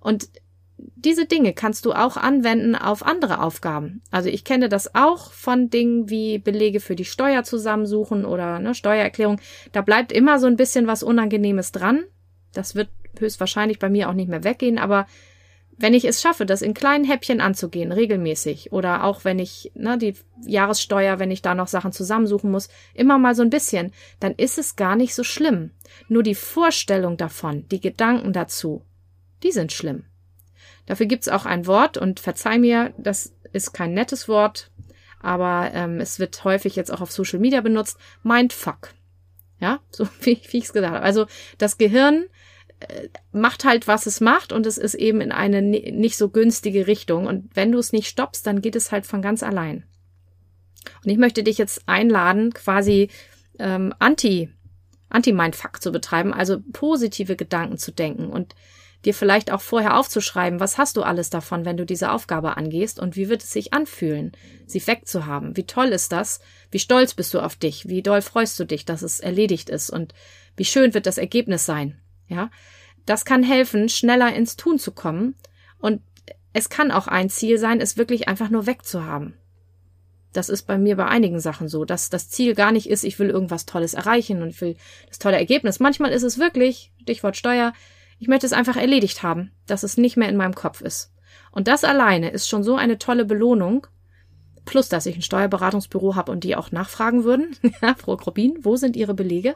Und 0.00 0.28
diese 0.76 1.26
Dinge 1.26 1.52
kannst 1.52 1.86
du 1.86 1.92
auch 1.92 2.16
anwenden 2.16 2.74
auf 2.74 3.04
andere 3.04 3.40
Aufgaben. 3.40 4.02
Also 4.10 4.28
ich 4.28 4.44
kenne 4.44 4.68
das 4.68 4.94
auch 4.94 5.32
von 5.32 5.70
Dingen 5.70 6.10
wie 6.10 6.38
Belege 6.38 6.80
für 6.80 6.96
die 6.96 7.04
Steuer 7.04 7.44
zusammensuchen 7.44 8.24
oder 8.24 8.58
ne, 8.58 8.74
Steuererklärung. 8.74 9.40
Da 9.72 9.82
bleibt 9.82 10.12
immer 10.12 10.38
so 10.38 10.46
ein 10.46 10.56
bisschen 10.56 10.86
was 10.86 11.02
Unangenehmes 11.02 11.72
dran. 11.72 12.04
Das 12.52 12.74
wird 12.74 12.88
höchstwahrscheinlich 13.18 13.78
bei 13.78 13.88
mir 13.88 14.08
auch 14.08 14.14
nicht 14.14 14.28
mehr 14.28 14.44
weggehen, 14.44 14.78
aber 14.78 15.06
wenn 15.76 15.94
ich 15.94 16.04
es 16.04 16.20
schaffe, 16.20 16.46
das 16.46 16.62
in 16.62 16.74
kleinen 16.74 17.04
Häppchen 17.04 17.40
anzugehen, 17.40 17.92
regelmäßig, 17.92 18.72
oder 18.72 19.04
auch 19.04 19.24
wenn 19.24 19.38
ich, 19.38 19.72
ne, 19.74 19.98
die 19.98 20.14
Jahressteuer, 20.46 21.18
wenn 21.18 21.30
ich 21.30 21.42
da 21.42 21.54
noch 21.54 21.68
Sachen 21.68 21.92
zusammensuchen 21.92 22.50
muss, 22.50 22.68
immer 22.94 23.18
mal 23.18 23.34
so 23.34 23.42
ein 23.42 23.50
bisschen, 23.50 23.92
dann 24.20 24.32
ist 24.32 24.58
es 24.58 24.76
gar 24.76 24.96
nicht 24.96 25.14
so 25.14 25.24
schlimm. 25.24 25.70
Nur 26.08 26.22
die 26.22 26.34
Vorstellung 26.34 27.16
davon, 27.16 27.66
die 27.68 27.80
Gedanken 27.80 28.32
dazu, 28.32 28.82
die 29.42 29.52
sind 29.52 29.72
schlimm. 29.72 30.04
Dafür 30.86 31.06
gibt's 31.06 31.28
auch 31.28 31.46
ein 31.46 31.66
Wort 31.66 31.96
und 31.96 32.20
verzeih 32.20 32.58
mir, 32.58 32.92
das 32.98 33.34
ist 33.52 33.72
kein 33.72 33.94
nettes 33.94 34.28
Wort, 34.28 34.70
aber 35.20 35.70
ähm, 35.72 36.00
es 36.00 36.18
wird 36.18 36.44
häufig 36.44 36.76
jetzt 36.76 36.92
auch 36.92 37.00
auf 37.00 37.10
Social 37.10 37.38
Media 37.38 37.60
benutzt, 37.62 37.98
Mindfuck. 38.22 38.92
Ja, 39.60 39.80
so 39.90 40.06
wie, 40.20 40.40
wie 40.50 40.58
ich 40.58 40.64
es 40.64 40.72
gesagt 40.72 40.94
habe. 40.94 41.04
Also 41.04 41.26
das 41.58 41.78
Gehirn 41.78 42.26
macht 43.32 43.64
halt, 43.64 43.86
was 43.86 44.06
es 44.06 44.20
macht 44.20 44.52
und 44.52 44.66
es 44.66 44.78
ist 44.78 44.94
eben 44.94 45.20
in 45.20 45.32
eine 45.32 45.62
nicht 45.62 46.16
so 46.16 46.28
günstige 46.28 46.86
Richtung. 46.86 47.26
Und 47.26 47.54
wenn 47.54 47.72
du 47.72 47.78
es 47.78 47.92
nicht 47.92 48.08
stoppst, 48.08 48.46
dann 48.46 48.60
geht 48.60 48.76
es 48.76 48.92
halt 48.92 49.06
von 49.06 49.22
ganz 49.22 49.42
allein. 49.42 49.84
Und 51.04 51.10
ich 51.10 51.18
möchte 51.18 51.42
dich 51.42 51.58
jetzt 51.58 51.82
einladen, 51.86 52.52
quasi 52.52 53.08
ähm, 53.58 53.94
anti 53.98 54.50
Anti-Mindfuck 55.10 55.80
zu 55.80 55.92
betreiben, 55.92 56.34
also 56.34 56.58
positive 56.72 57.36
Gedanken 57.36 57.78
zu 57.78 57.92
denken 57.92 58.26
und 58.26 58.54
dir 59.04 59.14
vielleicht 59.14 59.52
auch 59.52 59.60
vorher 59.60 59.96
aufzuschreiben, 59.98 60.60
was 60.60 60.78
hast 60.78 60.96
du 60.96 61.02
alles 61.02 61.30
davon, 61.30 61.64
wenn 61.64 61.76
du 61.76 61.86
diese 61.86 62.10
Aufgabe 62.10 62.56
angehst 62.56 62.98
und 62.98 63.16
wie 63.16 63.28
wird 63.28 63.42
es 63.42 63.52
sich 63.52 63.72
anfühlen, 63.72 64.32
sie 64.66 64.84
wegzuhaben. 64.84 65.56
Wie 65.56 65.66
toll 65.66 65.88
ist 65.88 66.10
das? 66.10 66.40
Wie 66.70 66.78
stolz 66.78 67.14
bist 67.14 67.34
du 67.34 67.40
auf 67.40 67.54
dich? 67.54 67.88
Wie 67.88 68.02
doll 68.02 68.22
freust 68.22 68.58
du 68.58 68.64
dich, 68.64 68.84
dass 68.84 69.02
es 69.02 69.20
erledigt 69.20 69.68
ist 69.68 69.90
und 69.90 70.14
wie 70.56 70.64
schön 70.64 70.94
wird 70.94 71.06
das 71.06 71.18
Ergebnis 71.18 71.66
sein? 71.66 72.00
Ja, 72.28 72.50
das 73.06 73.24
kann 73.24 73.42
helfen, 73.42 73.88
schneller 73.88 74.34
ins 74.34 74.56
Tun 74.56 74.78
zu 74.78 74.92
kommen 74.92 75.34
und 75.78 76.00
es 76.52 76.68
kann 76.68 76.90
auch 76.90 77.08
ein 77.08 77.28
Ziel 77.28 77.58
sein, 77.58 77.80
es 77.80 77.98
wirklich 77.98 78.28
einfach 78.28 78.48
nur 78.48 78.66
wegzuhaben. 78.66 79.34
Das 80.32 80.48
ist 80.48 80.64
bei 80.64 80.78
mir 80.78 80.96
bei 80.96 81.06
einigen 81.06 81.38
Sachen 81.40 81.68
so, 81.68 81.84
dass 81.84 82.10
das 82.10 82.28
Ziel 82.28 82.54
gar 82.54 82.72
nicht 82.72 82.88
ist, 82.88 83.04
ich 83.04 83.18
will 83.18 83.30
irgendwas 83.30 83.66
Tolles 83.66 83.94
erreichen 83.94 84.42
und 84.42 84.50
ich 84.50 84.60
will 84.60 84.76
das 85.08 85.18
tolle 85.18 85.36
Ergebnis. 85.36 85.80
Manchmal 85.80 86.12
ist 86.12 86.22
es 86.22 86.38
wirklich, 86.38 86.92
Stichwort 87.02 87.36
Steuer, 87.36 87.72
ich 88.18 88.28
möchte 88.28 88.46
es 88.46 88.52
einfach 88.52 88.76
erledigt 88.76 89.22
haben, 89.22 89.52
dass 89.66 89.82
es 89.82 89.96
nicht 89.96 90.16
mehr 90.16 90.28
in 90.28 90.36
meinem 90.36 90.54
Kopf 90.54 90.80
ist. 90.80 91.12
Und 91.50 91.68
das 91.68 91.84
alleine 91.84 92.30
ist 92.30 92.48
schon 92.48 92.64
so 92.64 92.76
eine 92.76 92.98
tolle 92.98 93.24
Belohnung. 93.24 93.86
Plus, 94.64 94.88
dass 94.88 95.06
ich 95.06 95.16
ein 95.16 95.22
Steuerberatungsbüro 95.22 96.14
habe 96.14 96.32
und 96.32 96.44
die 96.44 96.56
auch 96.56 96.72
nachfragen 96.72 97.24
würden. 97.24 97.56
Ja, 97.82 97.94
Frau 97.94 98.16
Grobin, 98.16 98.58
wo 98.62 98.76
sind 98.76 98.96
Ihre 98.96 99.14
Belege? 99.14 99.54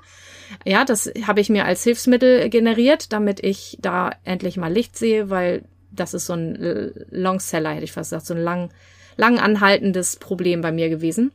Ja, 0.64 0.84
das 0.84 1.10
habe 1.26 1.40
ich 1.40 1.48
mir 1.48 1.64
als 1.64 1.84
Hilfsmittel 1.84 2.48
generiert, 2.50 3.12
damit 3.12 3.42
ich 3.42 3.78
da 3.80 4.12
endlich 4.24 4.56
mal 4.56 4.72
Licht 4.72 4.98
sehe, 4.98 5.30
weil 5.30 5.62
das 5.90 6.14
ist 6.14 6.26
so 6.26 6.34
ein 6.34 6.92
Longseller, 7.10 7.70
hätte 7.70 7.84
ich 7.84 7.92
fast 7.92 8.10
gesagt, 8.10 8.26
so 8.26 8.34
ein 8.34 8.42
lang, 8.42 8.70
lang 9.16 9.38
anhaltendes 9.38 10.16
Problem 10.16 10.60
bei 10.60 10.72
mir 10.72 10.88
gewesen. 10.88 11.32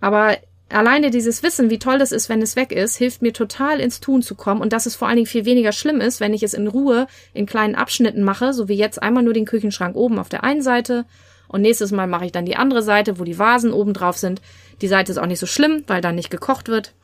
Aber 0.00 0.36
alleine 0.68 1.10
dieses 1.10 1.42
Wissen, 1.42 1.70
wie 1.70 1.78
toll 1.78 1.98
das 1.98 2.12
ist, 2.12 2.28
wenn 2.28 2.42
es 2.42 2.56
weg 2.56 2.72
ist, 2.72 2.96
hilft 2.96 3.22
mir 3.22 3.32
total 3.32 3.80
ins 3.80 4.00
Tun 4.00 4.22
zu 4.22 4.34
kommen 4.34 4.60
und 4.60 4.72
dass 4.72 4.86
es 4.86 4.96
vor 4.96 5.08
allen 5.08 5.16
Dingen 5.16 5.26
viel 5.26 5.44
weniger 5.44 5.72
schlimm 5.72 6.00
ist, 6.00 6.20
wenn 6.20 6.34
ich 6.34 6.42
es 6.42 6.54
in 6.54 6.68
Ruhe 6.68 7.06
in 7.32 7.46
kleinen 7.46 7.74
Abschnitten 7.74 8.22
mache, 8.22 8.52
so 8.52 8.68
wie 8.68 8.76
jetzt 8.76 9.02
einmal 9.02 9.22
nur 9.22 9.32
den 9.32 9.46
Küchenschrank 9.46 9.96
oben 9.96 10.18
auf 10.18 10.28
der 10.28 10.44
einen 10.44 10.62
Seite 10.62 11.06
und 11.48 11.62
nächstes 11.62 11.90
Mal 11.90 12.06
mache 12.06 12.26
ich 12.26 12.32
dann 12.32 12.46
die 12.46 12.56
andere 12.56 12.82
Seite, 12.82 13.18
wo 13.18 13.24
die 13.24 13.38
Vasen 13.38 13.72
oben 13.72 13.94
drauf 13.94 14.16
sind. 14.16 14.40
Die 14.80 14.88
Seite 14.88 15.10
ist 15.12 15.18
auch 15.18 15.26
nicht 15.26 15.40
so 15.40 15.46
schlimm, 15.46 15.82
weil 15.86 16.00
dann 16.00 16.14
nicht 16.14 16.30
gekocht 16.30 16.68
wird. 16.68 16.94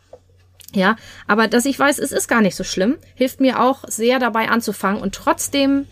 Ja, 0.74 0.96
aber 1.26 1.48
dass 1.48 1.66
ich 1.66 1.78
weiß, 1.78 1.98
es 1.98 2.12
ist 2.12 2.28
gar 2.28 2.40
nicht 2.40 2.56
so 2.56 2.64
schlimm, 2.64 2.98
hilft 3.14 3.40
mir 3.40 3.60
auch 3.60 3.84
sehr 3.86 4.18
dabei 4.18 4.48
anzufangen 4.48 5.00
und 5.00 5.14
trotzdem 5.14 5.86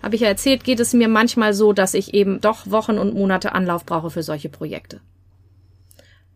habe 0.00 0.14
ich 0.14 0.20
ja 0.20 0.28
erzählt, 0.28 0.62
geht 0.62 0.78
es 0.78 0.92
mir 0.92 1.08
manchmal 1.08 1.54
so, 1.54 1.72
dass 1.72 1.94
ich 1.94 2.14
eben 2.14 2.40
doch 2.40 2.70
Wochen 2.70 2.98
und 2.98 3.14
Monate 3.14 3.52
Anlauf 3.52 3.84
brauche 3.84 4.10
für 4.10 4.22
solche 4.22 4.48
Projekte. 4.48 5.00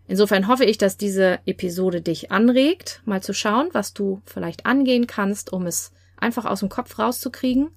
Insofern 0.08 0.48
hoffe 0.48 0.64
ich, 0.64 0.78
dass 0.78 0.96
diese 0.96 1.38
Episode 1.46 2.00
dich 2.00 2.32
anregt, 2.32 3.02
mal 3.04 3.22
zu 3.22 3.32
schauen, 3.32 3.68
was 3.72 3.94
du 3.94 4.20
vielleicht 4.26 4.66
angehen 4.66 5.06
kannst, 5.06 5.52
um 5.52 5.66
es 5.66 5.92
einfach 6.18 6.44
aus 6.44 6.60
dem 6.60 6.68
Kopf 6.68 6.98
rauszukriegen. 6.98 7.70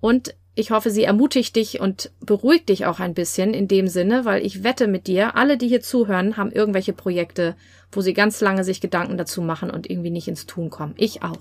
Und 0.00 0.34
ich 0.58 0.72
hoffe, 0.72 0.90
sie 0.90 1.04
ermutigt 1.04 1.54
dich 1.54 1.80
und 1.80 2.10
beruhigt 2.20 2.68
dich 2.68 2.84
auch 2.84 2.98
ein 2.98 3.14
bisschen 3.14 3.54
in 3.54 3.68
dem 3.68 3.86
Sinne, 3.86 4.24
weil 4.24 4.44
ich 4.44 4.64
wette 4.64 4.88
mit 4.88 5.06
dir, 5.06 5.36
alle, 5.36 5.56
die 5.56 5.68
hier 5.68 5.80
zuhören, 5.80 6.36
haben 6.36 6.50
irgendwelche 6.50 6.92
Projekte, 6.92 7.54
wo 7.92 8.00
sie 8.00 8.12
ganz 8.12 8.40
lange 8.40 8.64
sich 8.64 8.80
Gedanken 8.80 9.16
dazu 9.16 9.40
machen 9.40 9.70
und 9.70 9.88
irgendwie 9.88 10.10
nicht 10.10 10.26
ins 10.26 10.46
Tun 10.46 10.68
kommen. 10.68 10.94
Ich 10.96 11.22
auch. 11.22 11.38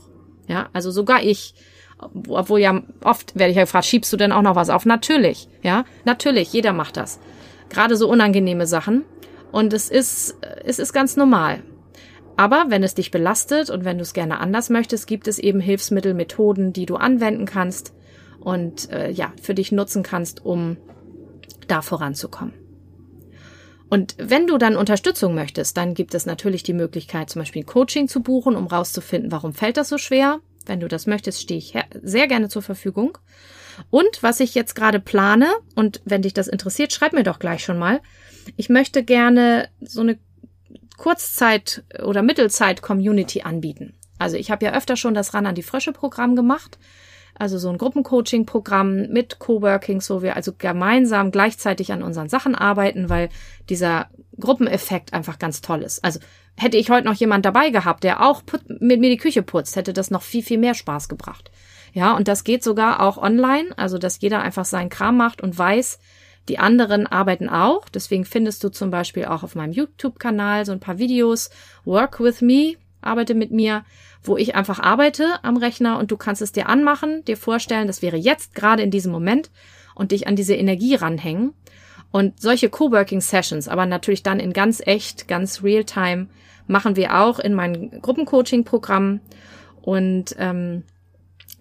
Ja, 0.47 0.69
also 0.71 0.91
sogar 0.91 1.23
ich 1.23 1.55
obwohl 1.99 2.59
ja 2.59 2.83
oft 3.03 3.33
werde 3.33 3.49
ich 3.49 3.57
ja 3.57 3.63
gefragt, 3.63 3.85
schiebst 3.85 4.13
du 4.13 4.17
denn 4.17 4.31
auch 4.31 4.43
noch 4.43 4.55
was 4.55 4.69
auf? 4.69 4.85
Natürlich, 4.85 5.49
ja, 5.63 5.83
natürlich, 6.05 6.53
jeder 6.53 6.71
macht 6.71 6.95
das. 6.95 7.19
Gerade 7.69 7.97
so 7.97 8.07
unangenehme 8.07 8.67
Sachen. 8.67 9.03
Und 9.51 9.73
es 9.73 9.89
ist, 9.89 10.35
es 10.63 10.77
ist 10.77 10.93
ganz 10.93 11.15
normal. 11.15 11.63
Aber 12.35 12.65
wenn 12.67 12.83
es 12.83 12.93
dich 12.93 13.09
belastet 13.09 13.71
und 13.71 13.83
wenn 13.83 13.97
du 13.97 14.03
es 14.03 14.13
gerne 14.13 14.39
anders 14.39 14.69
möchtest, 14.69 15.07
gibt 15.07 15.27
es 15.27 15.39
eben 15.39 15.59
Hilfsmittel, 15.59 16.13
Methoden, 16.13 16.71
die 16.71 16.85
du 16.85 16.97
anwenden 16.97 17.47
kannst 17.47 17.93
und 18.39 18.89
äh, 18.91 19.09
ja, 19.09 19.33
für 19.41 19.53
dich 19.53 19.71
nutzen 19.71 20.03
kannst, 20.03 20.45
um 20.45 20.77
da 21.67 21.81
voranzukommen. 21.81 22.53
Und 23.89 24.15
wenn 24.17 24.47
du 24.47 24.57
dann 24.57 24.75
Unterstützung 24.75 25.33
möchtest, 25.33 25.77
dann 25.77 25.93
gibt 25.93 26.13
es 26.13 26.25
natürlich 26.25 26.63
die 26.63 26.73
Möglichkeit, 26.73 27.29
zum 27.29 27.41
Beispiel 27.41 27.63
ein 27.63 27.67
Coaching 27.67 28.07
zu 28.07 28.21
buchen, 28.21 28.55
um 28.55 28.67
rauszufinden, 28.67 29.31
warum 29.31 29.53
fällt 29.53 29.77
das 29.77 29.89
so 29.89 29.97
schwer. 29.97 30.39
Wenn 30.65 30.81
du 30.81 30.89
das 30.89 31.07
möchtest, 31.07 31.41
stehe 31.41 31.57
ich 31.57 31.73
sehr 32.01 32.27
gerne 32.27 32.49
zur 32.49 32.61
Verfügung. 32.61 33.17
Und 33.89 34.21
was 34.23 34.41
ich 34.41 34.55
jetzt 34.55 34.75
gerade 34.75 34.99
plane, 34.99 35.47
und 35.75 36.01
wenn 36.03 36.23
dich 36.23 36.33
das 36.33 36.47
interessiert, 36.47 36.91
schreib 36.91 37.13
mir 37.13 37.23
doch 37.23 37.39
gleich 37.39 37.63
schon 37.63 37.79
mal. 37.79 38.01
Ich 38.57 38.67
möchte 38.67 39.03
gerne 39.03 39.69
so 39.79 40.01
eine 40.01 40.17
Kurzzeit- 40.97 41.83
oder 42.03 42.23
Mittelzeit-Community 42.23 43.43
anbieten. 43.43 43.93
Also 44.19 44.35
ich 44.35 44.51
habe 44.51 44.65
ja 44.65 44.73
öfter 44.73 44.95
schon 44.95 45.13
das 45.13 45.33
Ran 45.33 45.45
an 45.45 45.55
die 45.55 45.63
Frösche 45.63 45.93
Programm 45.93 46.35
gemacht. 46.35 46.77
Also 47.39 47.57
so 47.57 47.69
ein 47.69 47.77
Gruppencoaching-Programm 47.77 49.07
mit 49.09 49.39
Coworkings, 49.39 50.09
wo 50.09 50.21
wir 50.21 50.35
also 50.35 50.53
gemeinsam 50.57 51.31
gleichzeitig 51.31 51.91
an 51.91 52.03
unseren 52.03 52.29
Sachen 52.29 52.55
arbeiten, 52.55 53.09
weil 53.09 53.29
dieser 53.69 54.07
Gruppeneffekt 54.39 55.13
einfach 55.13 55.39
ganz 55.39 55.61
toll 55.61 55.81
ist. 55.83 56.03
Also 56.03 56.19
hätte 56.55 56.77
ich 56.77 56.89
heute 56.89 57.05
noch 57.05 57.13
jemand 57.13 57.45
dabei 57.45 57.69
gehabt, 57.69 58.03
der 58.03 58.21
auch 58.21 58.41
mit 58.67 58.99
mir 58.99 59.09
die 59.09 59.17
Küche 59.17 59.43
putzt, 59.43 59.75
hätte 59.75 59.93
das 59.93 60.11
noch 60.11 60.23
viel, 60.23 60.43
viel 60.43 60.57
mehr 60.57 60.73
Spaß 60.73 61.09
gebracht. 61.09 61.51
Ja, 61.93 62.15
und 62.15 62.27
das 62.27 62.43
geht 62.43 62.63
sogar 62.63 63.01
auch 63.01 63.17
online, 63.17 63.69
also 63.77 63.97
dass 63.97 64.21
jeder 64.21 64.41
einfach 64.41 64.65
seinen 64.65 64.89
Kram 64.89 65.17
macht 65.17 65.41
und 65.41 65.57
weiß, 65.57 65.99
die 66.49 66.59
anderen 66.59 67.07
arbeiten 67.07 67.49
auch. 67.49 67.89
Deswegen 67.89 68.25
findest 68.25 68.63
du 68.63 68.69
zum 68.69 68.89
Beispiel 68.89 69.25
auch 69.25 69.43
auf 69.43 69.55
meinem 69.55 69.73
YouTube-Kanal 69.73 70.65
so 70.65 70.71
ein 70.71 70.79
paar 70.79 70.97
Videos. 70.97 71.49
Work 71.85 72.19
with 72.19 72.41
me, 72.41 72.75
arbeite 73.07 73.33
mit 73.33 73.51
mir, 73.51 73.83
wo 74.23 74.37
ich 74.37 74.55
einfach 74.55 74.79
arbeite 74.79 75.39
am 75.43 75.57
Rechner 75.57 75.97
und 75.97 76.11
du 76.11 76.17
kannst 76.17 76.41
es 76.41 76.51
dir 76.51 76.69
anmachen, 76.69 77.23
dir 77.25 77.37
vorstellen, 77.37 77.87
das 77.87 78.01
wäre 78.01 78.17
jetzt 78.17 78.53
gerade 78.53 78.83
in 78.83 78.91
diesem 78.91 79.11
Moment 79.11 79.49
und 79.95 80.11
dich 80.11 80.27
an 80.27 80.35
diese 80.35 80.55
Energie 80.55 80.95
ranhängen. 80.95 81.53
Und 82.11 82.39
solche 82.41 82.69
Coworking 82.69 83.21
Sessions, 83.21 83.67
aber 83.67 83.85
natürlich 83.85 84.23
dann 84.23 84.39
in 84.39 84.53
ganz 84.53 84.81
echt, 84.85 85.27
ganz 85.27 85.63
real 85.63 85.83
time, 85.83 86.27
machen 86.67 86.95
wir 86.95 87.17
auch 87.19 87.39
in 87.39 87.53
meinem 87.53 88.01
Gruppencoaching-Programm. 88.01 89.19
Und 89.81 90.35
ähm, 90.37 90.83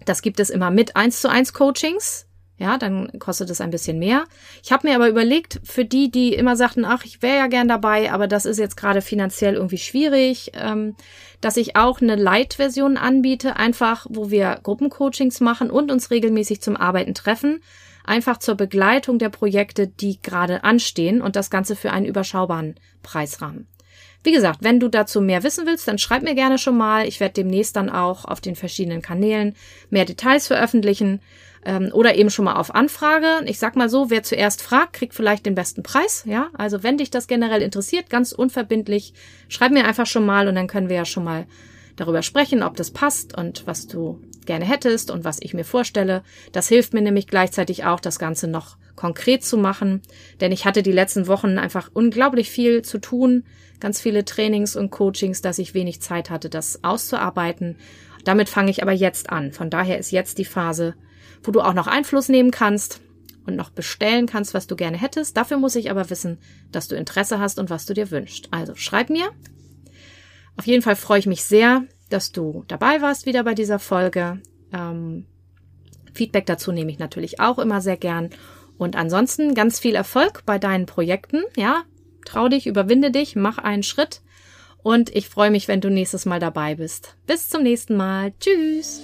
das 0.05 0.21
gibt 0.21 0.39
es 0.39 0.49
immer 0.49 0.71
mit 0.71 0.95
eins 0.95 1.21
zu 1.21 1.29
eins 1.29 1.53
Coachings. 1.53 2.26
Ja, 2.59 2.79
dann 2.79 3.19
kostet 3.19 3.51
es 3.51 3.61
ein 3.61 3.69
bisschen 3.69 3.99
mehr. 3.99 4.25
Ich 4.63 4.71
habe 4.71 4.87
mir 4.87 4.95
aber 4.95 5.09
überlegt, 5.09 5.59
für 5.63 5.85
die, 5.85 6.09
die 6.09 6.33
immer 6.33 6.55
sagten, 6.55 6.85
ach, 6.85 7.05
ich 7.05 7.21
wäre 7.21 7.37
ja 7.37 7.47
gern 7.47 7.67
dabei, 7.67 8.11
aber 8.11 8.27
das 8.27 8.47
ist 8.47 8.57
jetzt 8.57 8.77
gerade 8.77 9.01
finanziell 9.01 9.53
irgendwie 9.53 9.77
schwierig, 9.77 10.51
ähm, 10.55 10.95
dass 11.39 11.57
ich 11.57 11.75
auch 11.75 12.01
eine 12.01 12.15
Light-Version 12.15 12.97
anbiete, 12.97 13.57
einfach, 13.57 14.07
wo 14.09 14.31
wir 14.31 14.59
Gruppencoachings 14.63 15.39
machen 15.39 15.69
und 15.69 15.91
uns 15.91 16.09
regelmäßig 16.09 16.61
zum 16.61 16.75
Arbeiten 16.75 17.13
treffen, 17.13 17.61
einfach 18.03 18.37
zur 18.37 18.55
Begleitung 18.55 19.19
der 19.19 19.29
Projekte, 19.29 19.87
die 19.87 20.19
gerade 20.19 20.63
anstehen 20.63 21.21
und 21.21 21.35
das 21.35 21.51
Ganze 21.51 21.75
für 21.75 21.91
einen 21.91 22.07
überschaubaren 22.07 22.75
Preisrahmen. 23.03 23.67
Wie 24.27 24.33
gesagt, 24.33 24.59
wenn 24.61 24.81
du 24.81 24.89
dazu 24.89 25.21
mehr 25.21 25.43
wissen 25.43 25.65
willst, 25.65 25.87
dann 25.87 25.97
schreib 25.97 26.21
mir 26.21 26.35
gerne 26.35 26.57
schon 26.57 26.75
mal. 26.75 27.07
Ich 27.07 27.21
werde 27.21 27.35
demnächst 27.35 27.77
dann 27.77 27.89
auch 27.89 28.25
auf 28.25 28.41
den 28.41 28.57
verschiedenen 28.57 29.01
Kanälen 29.01 29.55
mehr 29.89 30.03
Details 30.03 30.47
veröffentlichen 30.47 31.21
ähm, 31.65 31.91
oder 31.93 32.13
eben 32.15 32.29
schon 32.29 32.43
mal 32.43 32.57
auf 32.57 32.75
Anfrage. 32.75 33.45
Ich 33.45 33.57
sag 33.57 33.77
mal 33.77 33.87
so, 33.87 34.09
wer 34.09 34.23
zuerst 34.23 34.61
fragt, 34.61 34.91
kriegt 34.91 35.13
vielleicht 35.13 35.45
den 35.45 35.55
besten 35.55 35.81
Preis. 35.81 36.25
Ja, 36.27 36.49
also 36.57 36.83
wenn 36.83 36.97
dich 36.97 37.09
das 37.09 37.27
generell 37.27 37.61
interessiert, 37.61 38.09
ganz 38.09 38.33
unverbindlich, 38.33 39.13
schreib 39.47 39.71
mir 39.71 39.85
einfach 39.85 40.07
schon 40.07 40.25
mal 40.25 40.49
und 40.49 40.55
dann 40.55 40.67
können 40.67 40.89
wir 40.89 40.97
ja 40.97 41.05
schon 41.05 41.23
mal 41.23 41.45
darüber 41.97 42.21
sprechen, 42.21 42.63
ob 42.63 42.77
das 42.77 42.91
passt 42.91 43.37
und 43.37 43.67
was 43.67 43.87
du 43.87 44.21
gerne 44.45 44.65
hättest 44.65 45.11
und 45.11 45.25
was 45.25 45.41
ich 45.41 45.53
mir 45.53 45.65
vorstelle. 45.65 46.23
Das 46.53 46.69
hilft 46.69 46.93
mir 46.93 47.01
nämlich 47.01 47.27
gleichzeitig 47.27 47.83
auch, 47.83 47.99
das 47.99 48.17
Ganze 48.17 48.47
noch 48.47 48.77
konkret 48.95 49.43
zu 49.43 49.57
machen, 49.57 50.01
denn 50.39 50.51
ich 50.51 50.65
hatte 50.65 50.81
die 50.81 50.91
letzten 50.91 51.27
Wochen 51.27 51.57
einfach 51.59 51.91
unglaublich 51.93 52.49
viel 52.49 52.81
zu 52.81 52.97
tun, 52.97 53.43
ganz 53.79 54.01
viele 54.01 54.25
Trainings 54.25 54.75
und 54.75 54.89
Coachings, 54.89 55.41
dass 55.41 55.59
ich 55.59 55.73
wenig 55.73 56.01
Zeit 56.01 56.29
hatte, 56.29 56.49
das 56.49 56.83
auszuarbeiten. 56.83 57.75
Damit 58.23 58.49
fange 58.49 58.71
ich 58.71 58.81
aber 58.81 58.93
jetzt 58.93 59.29
an. 59.29 59.51
Von 59.51 59.69
daher 59.69 59.99
ist 59.99 60.11
jetzt 60.11 60.39
die 60.39 60.45
Phase, 60.45 60.95
wo 61.43 61.51
du 61.51 61.61
auch 61.61 61.73
noch 61.73 61.87
Einfluss 61.87 62.29
nehmen 62.29 62.51
kannst 62.51 63.01
und 63.45 63.55
noch 63.55 63.69
bestellen 63.69 64.25
kannst, 64.25 64.53
was 64.53 64.67
du 64.67 64.75
gerne 64.75 64.97
hättest. 64.97 65.37
Dafür 65.37 65.57
muss 65.57 65.75
ich 65.75 65.91
aber 65.91 66.09
wissen, 66.09 66.39
dass 66.71 66.87
du 66.87 66.95
Interesse 66.95 67.39
hast 67.39 67.59
und 67.59 67.69
was 67.69 67.85
du 67.85 67.93
dir 67.93 68.09
wünschst. 68.11 68.49
Also 68.51 68.75
schreib 68.75 69.09
mir. 69.09 69.29
Auf 70.57 70.67
jeden 70.67 70.81
Fall 70.81 70.95
freue 70.95 71.19
ich 71.19 71.27
mich 71.27 71.43
sehr, 71.43 71.83
dass 72.09 72.31
du 72.31 72.63
dabei 72.67 73.01
warst 73.01 73.25
wieder 73.25 73.43
bei 73.43 73.53
dieser 73.53 73.79
Folge. 73.79 74.41
Ähm, 74.73 75.25
Feedback 76.13 76.45
dazu 76.45 76.71
nehme 76.71 76.91
ich 76.91 76.99
natürlich 76.99 77.39
auch 77.39 77.59
immer 77.59 77.81
sehr 77.81 77.97
gern. 77.97 78.31
Und 78.77 78.95
ansonsten 78.95 79.55
ganz 79.55 79.79
viel 79.79 79.95
Erfolg 79.95 80.43
bei 80.45 80.59
deinen 80.59 80.85
Projekten. 80.85 81.43
Ja, 81.55 81.83
trau 82.25 82.47
dich, 82.49 82.67
überwinde 82.67 83.11
dich, 83.11 83.35
mach 83.35 83.57
einen 83.57 83.83
Schritt. 83.83 84.21
Und 84.83 85.13
ich 85.15 85.29
freue 85.29 85.51
mich, 85.51 85.67
wenn 85.67 85.81
du 85.81 85.89
nächstes 85.89 86.25
Mal 86.25 86.39
dabei 86.39 86.75
bist. 86.75 87.15
Bis 87.25 87.49
zum 87.49 87.63
nächsten 87.63 87.95
Mal. 87.97 88.33
Tschüss. 88.39 89.01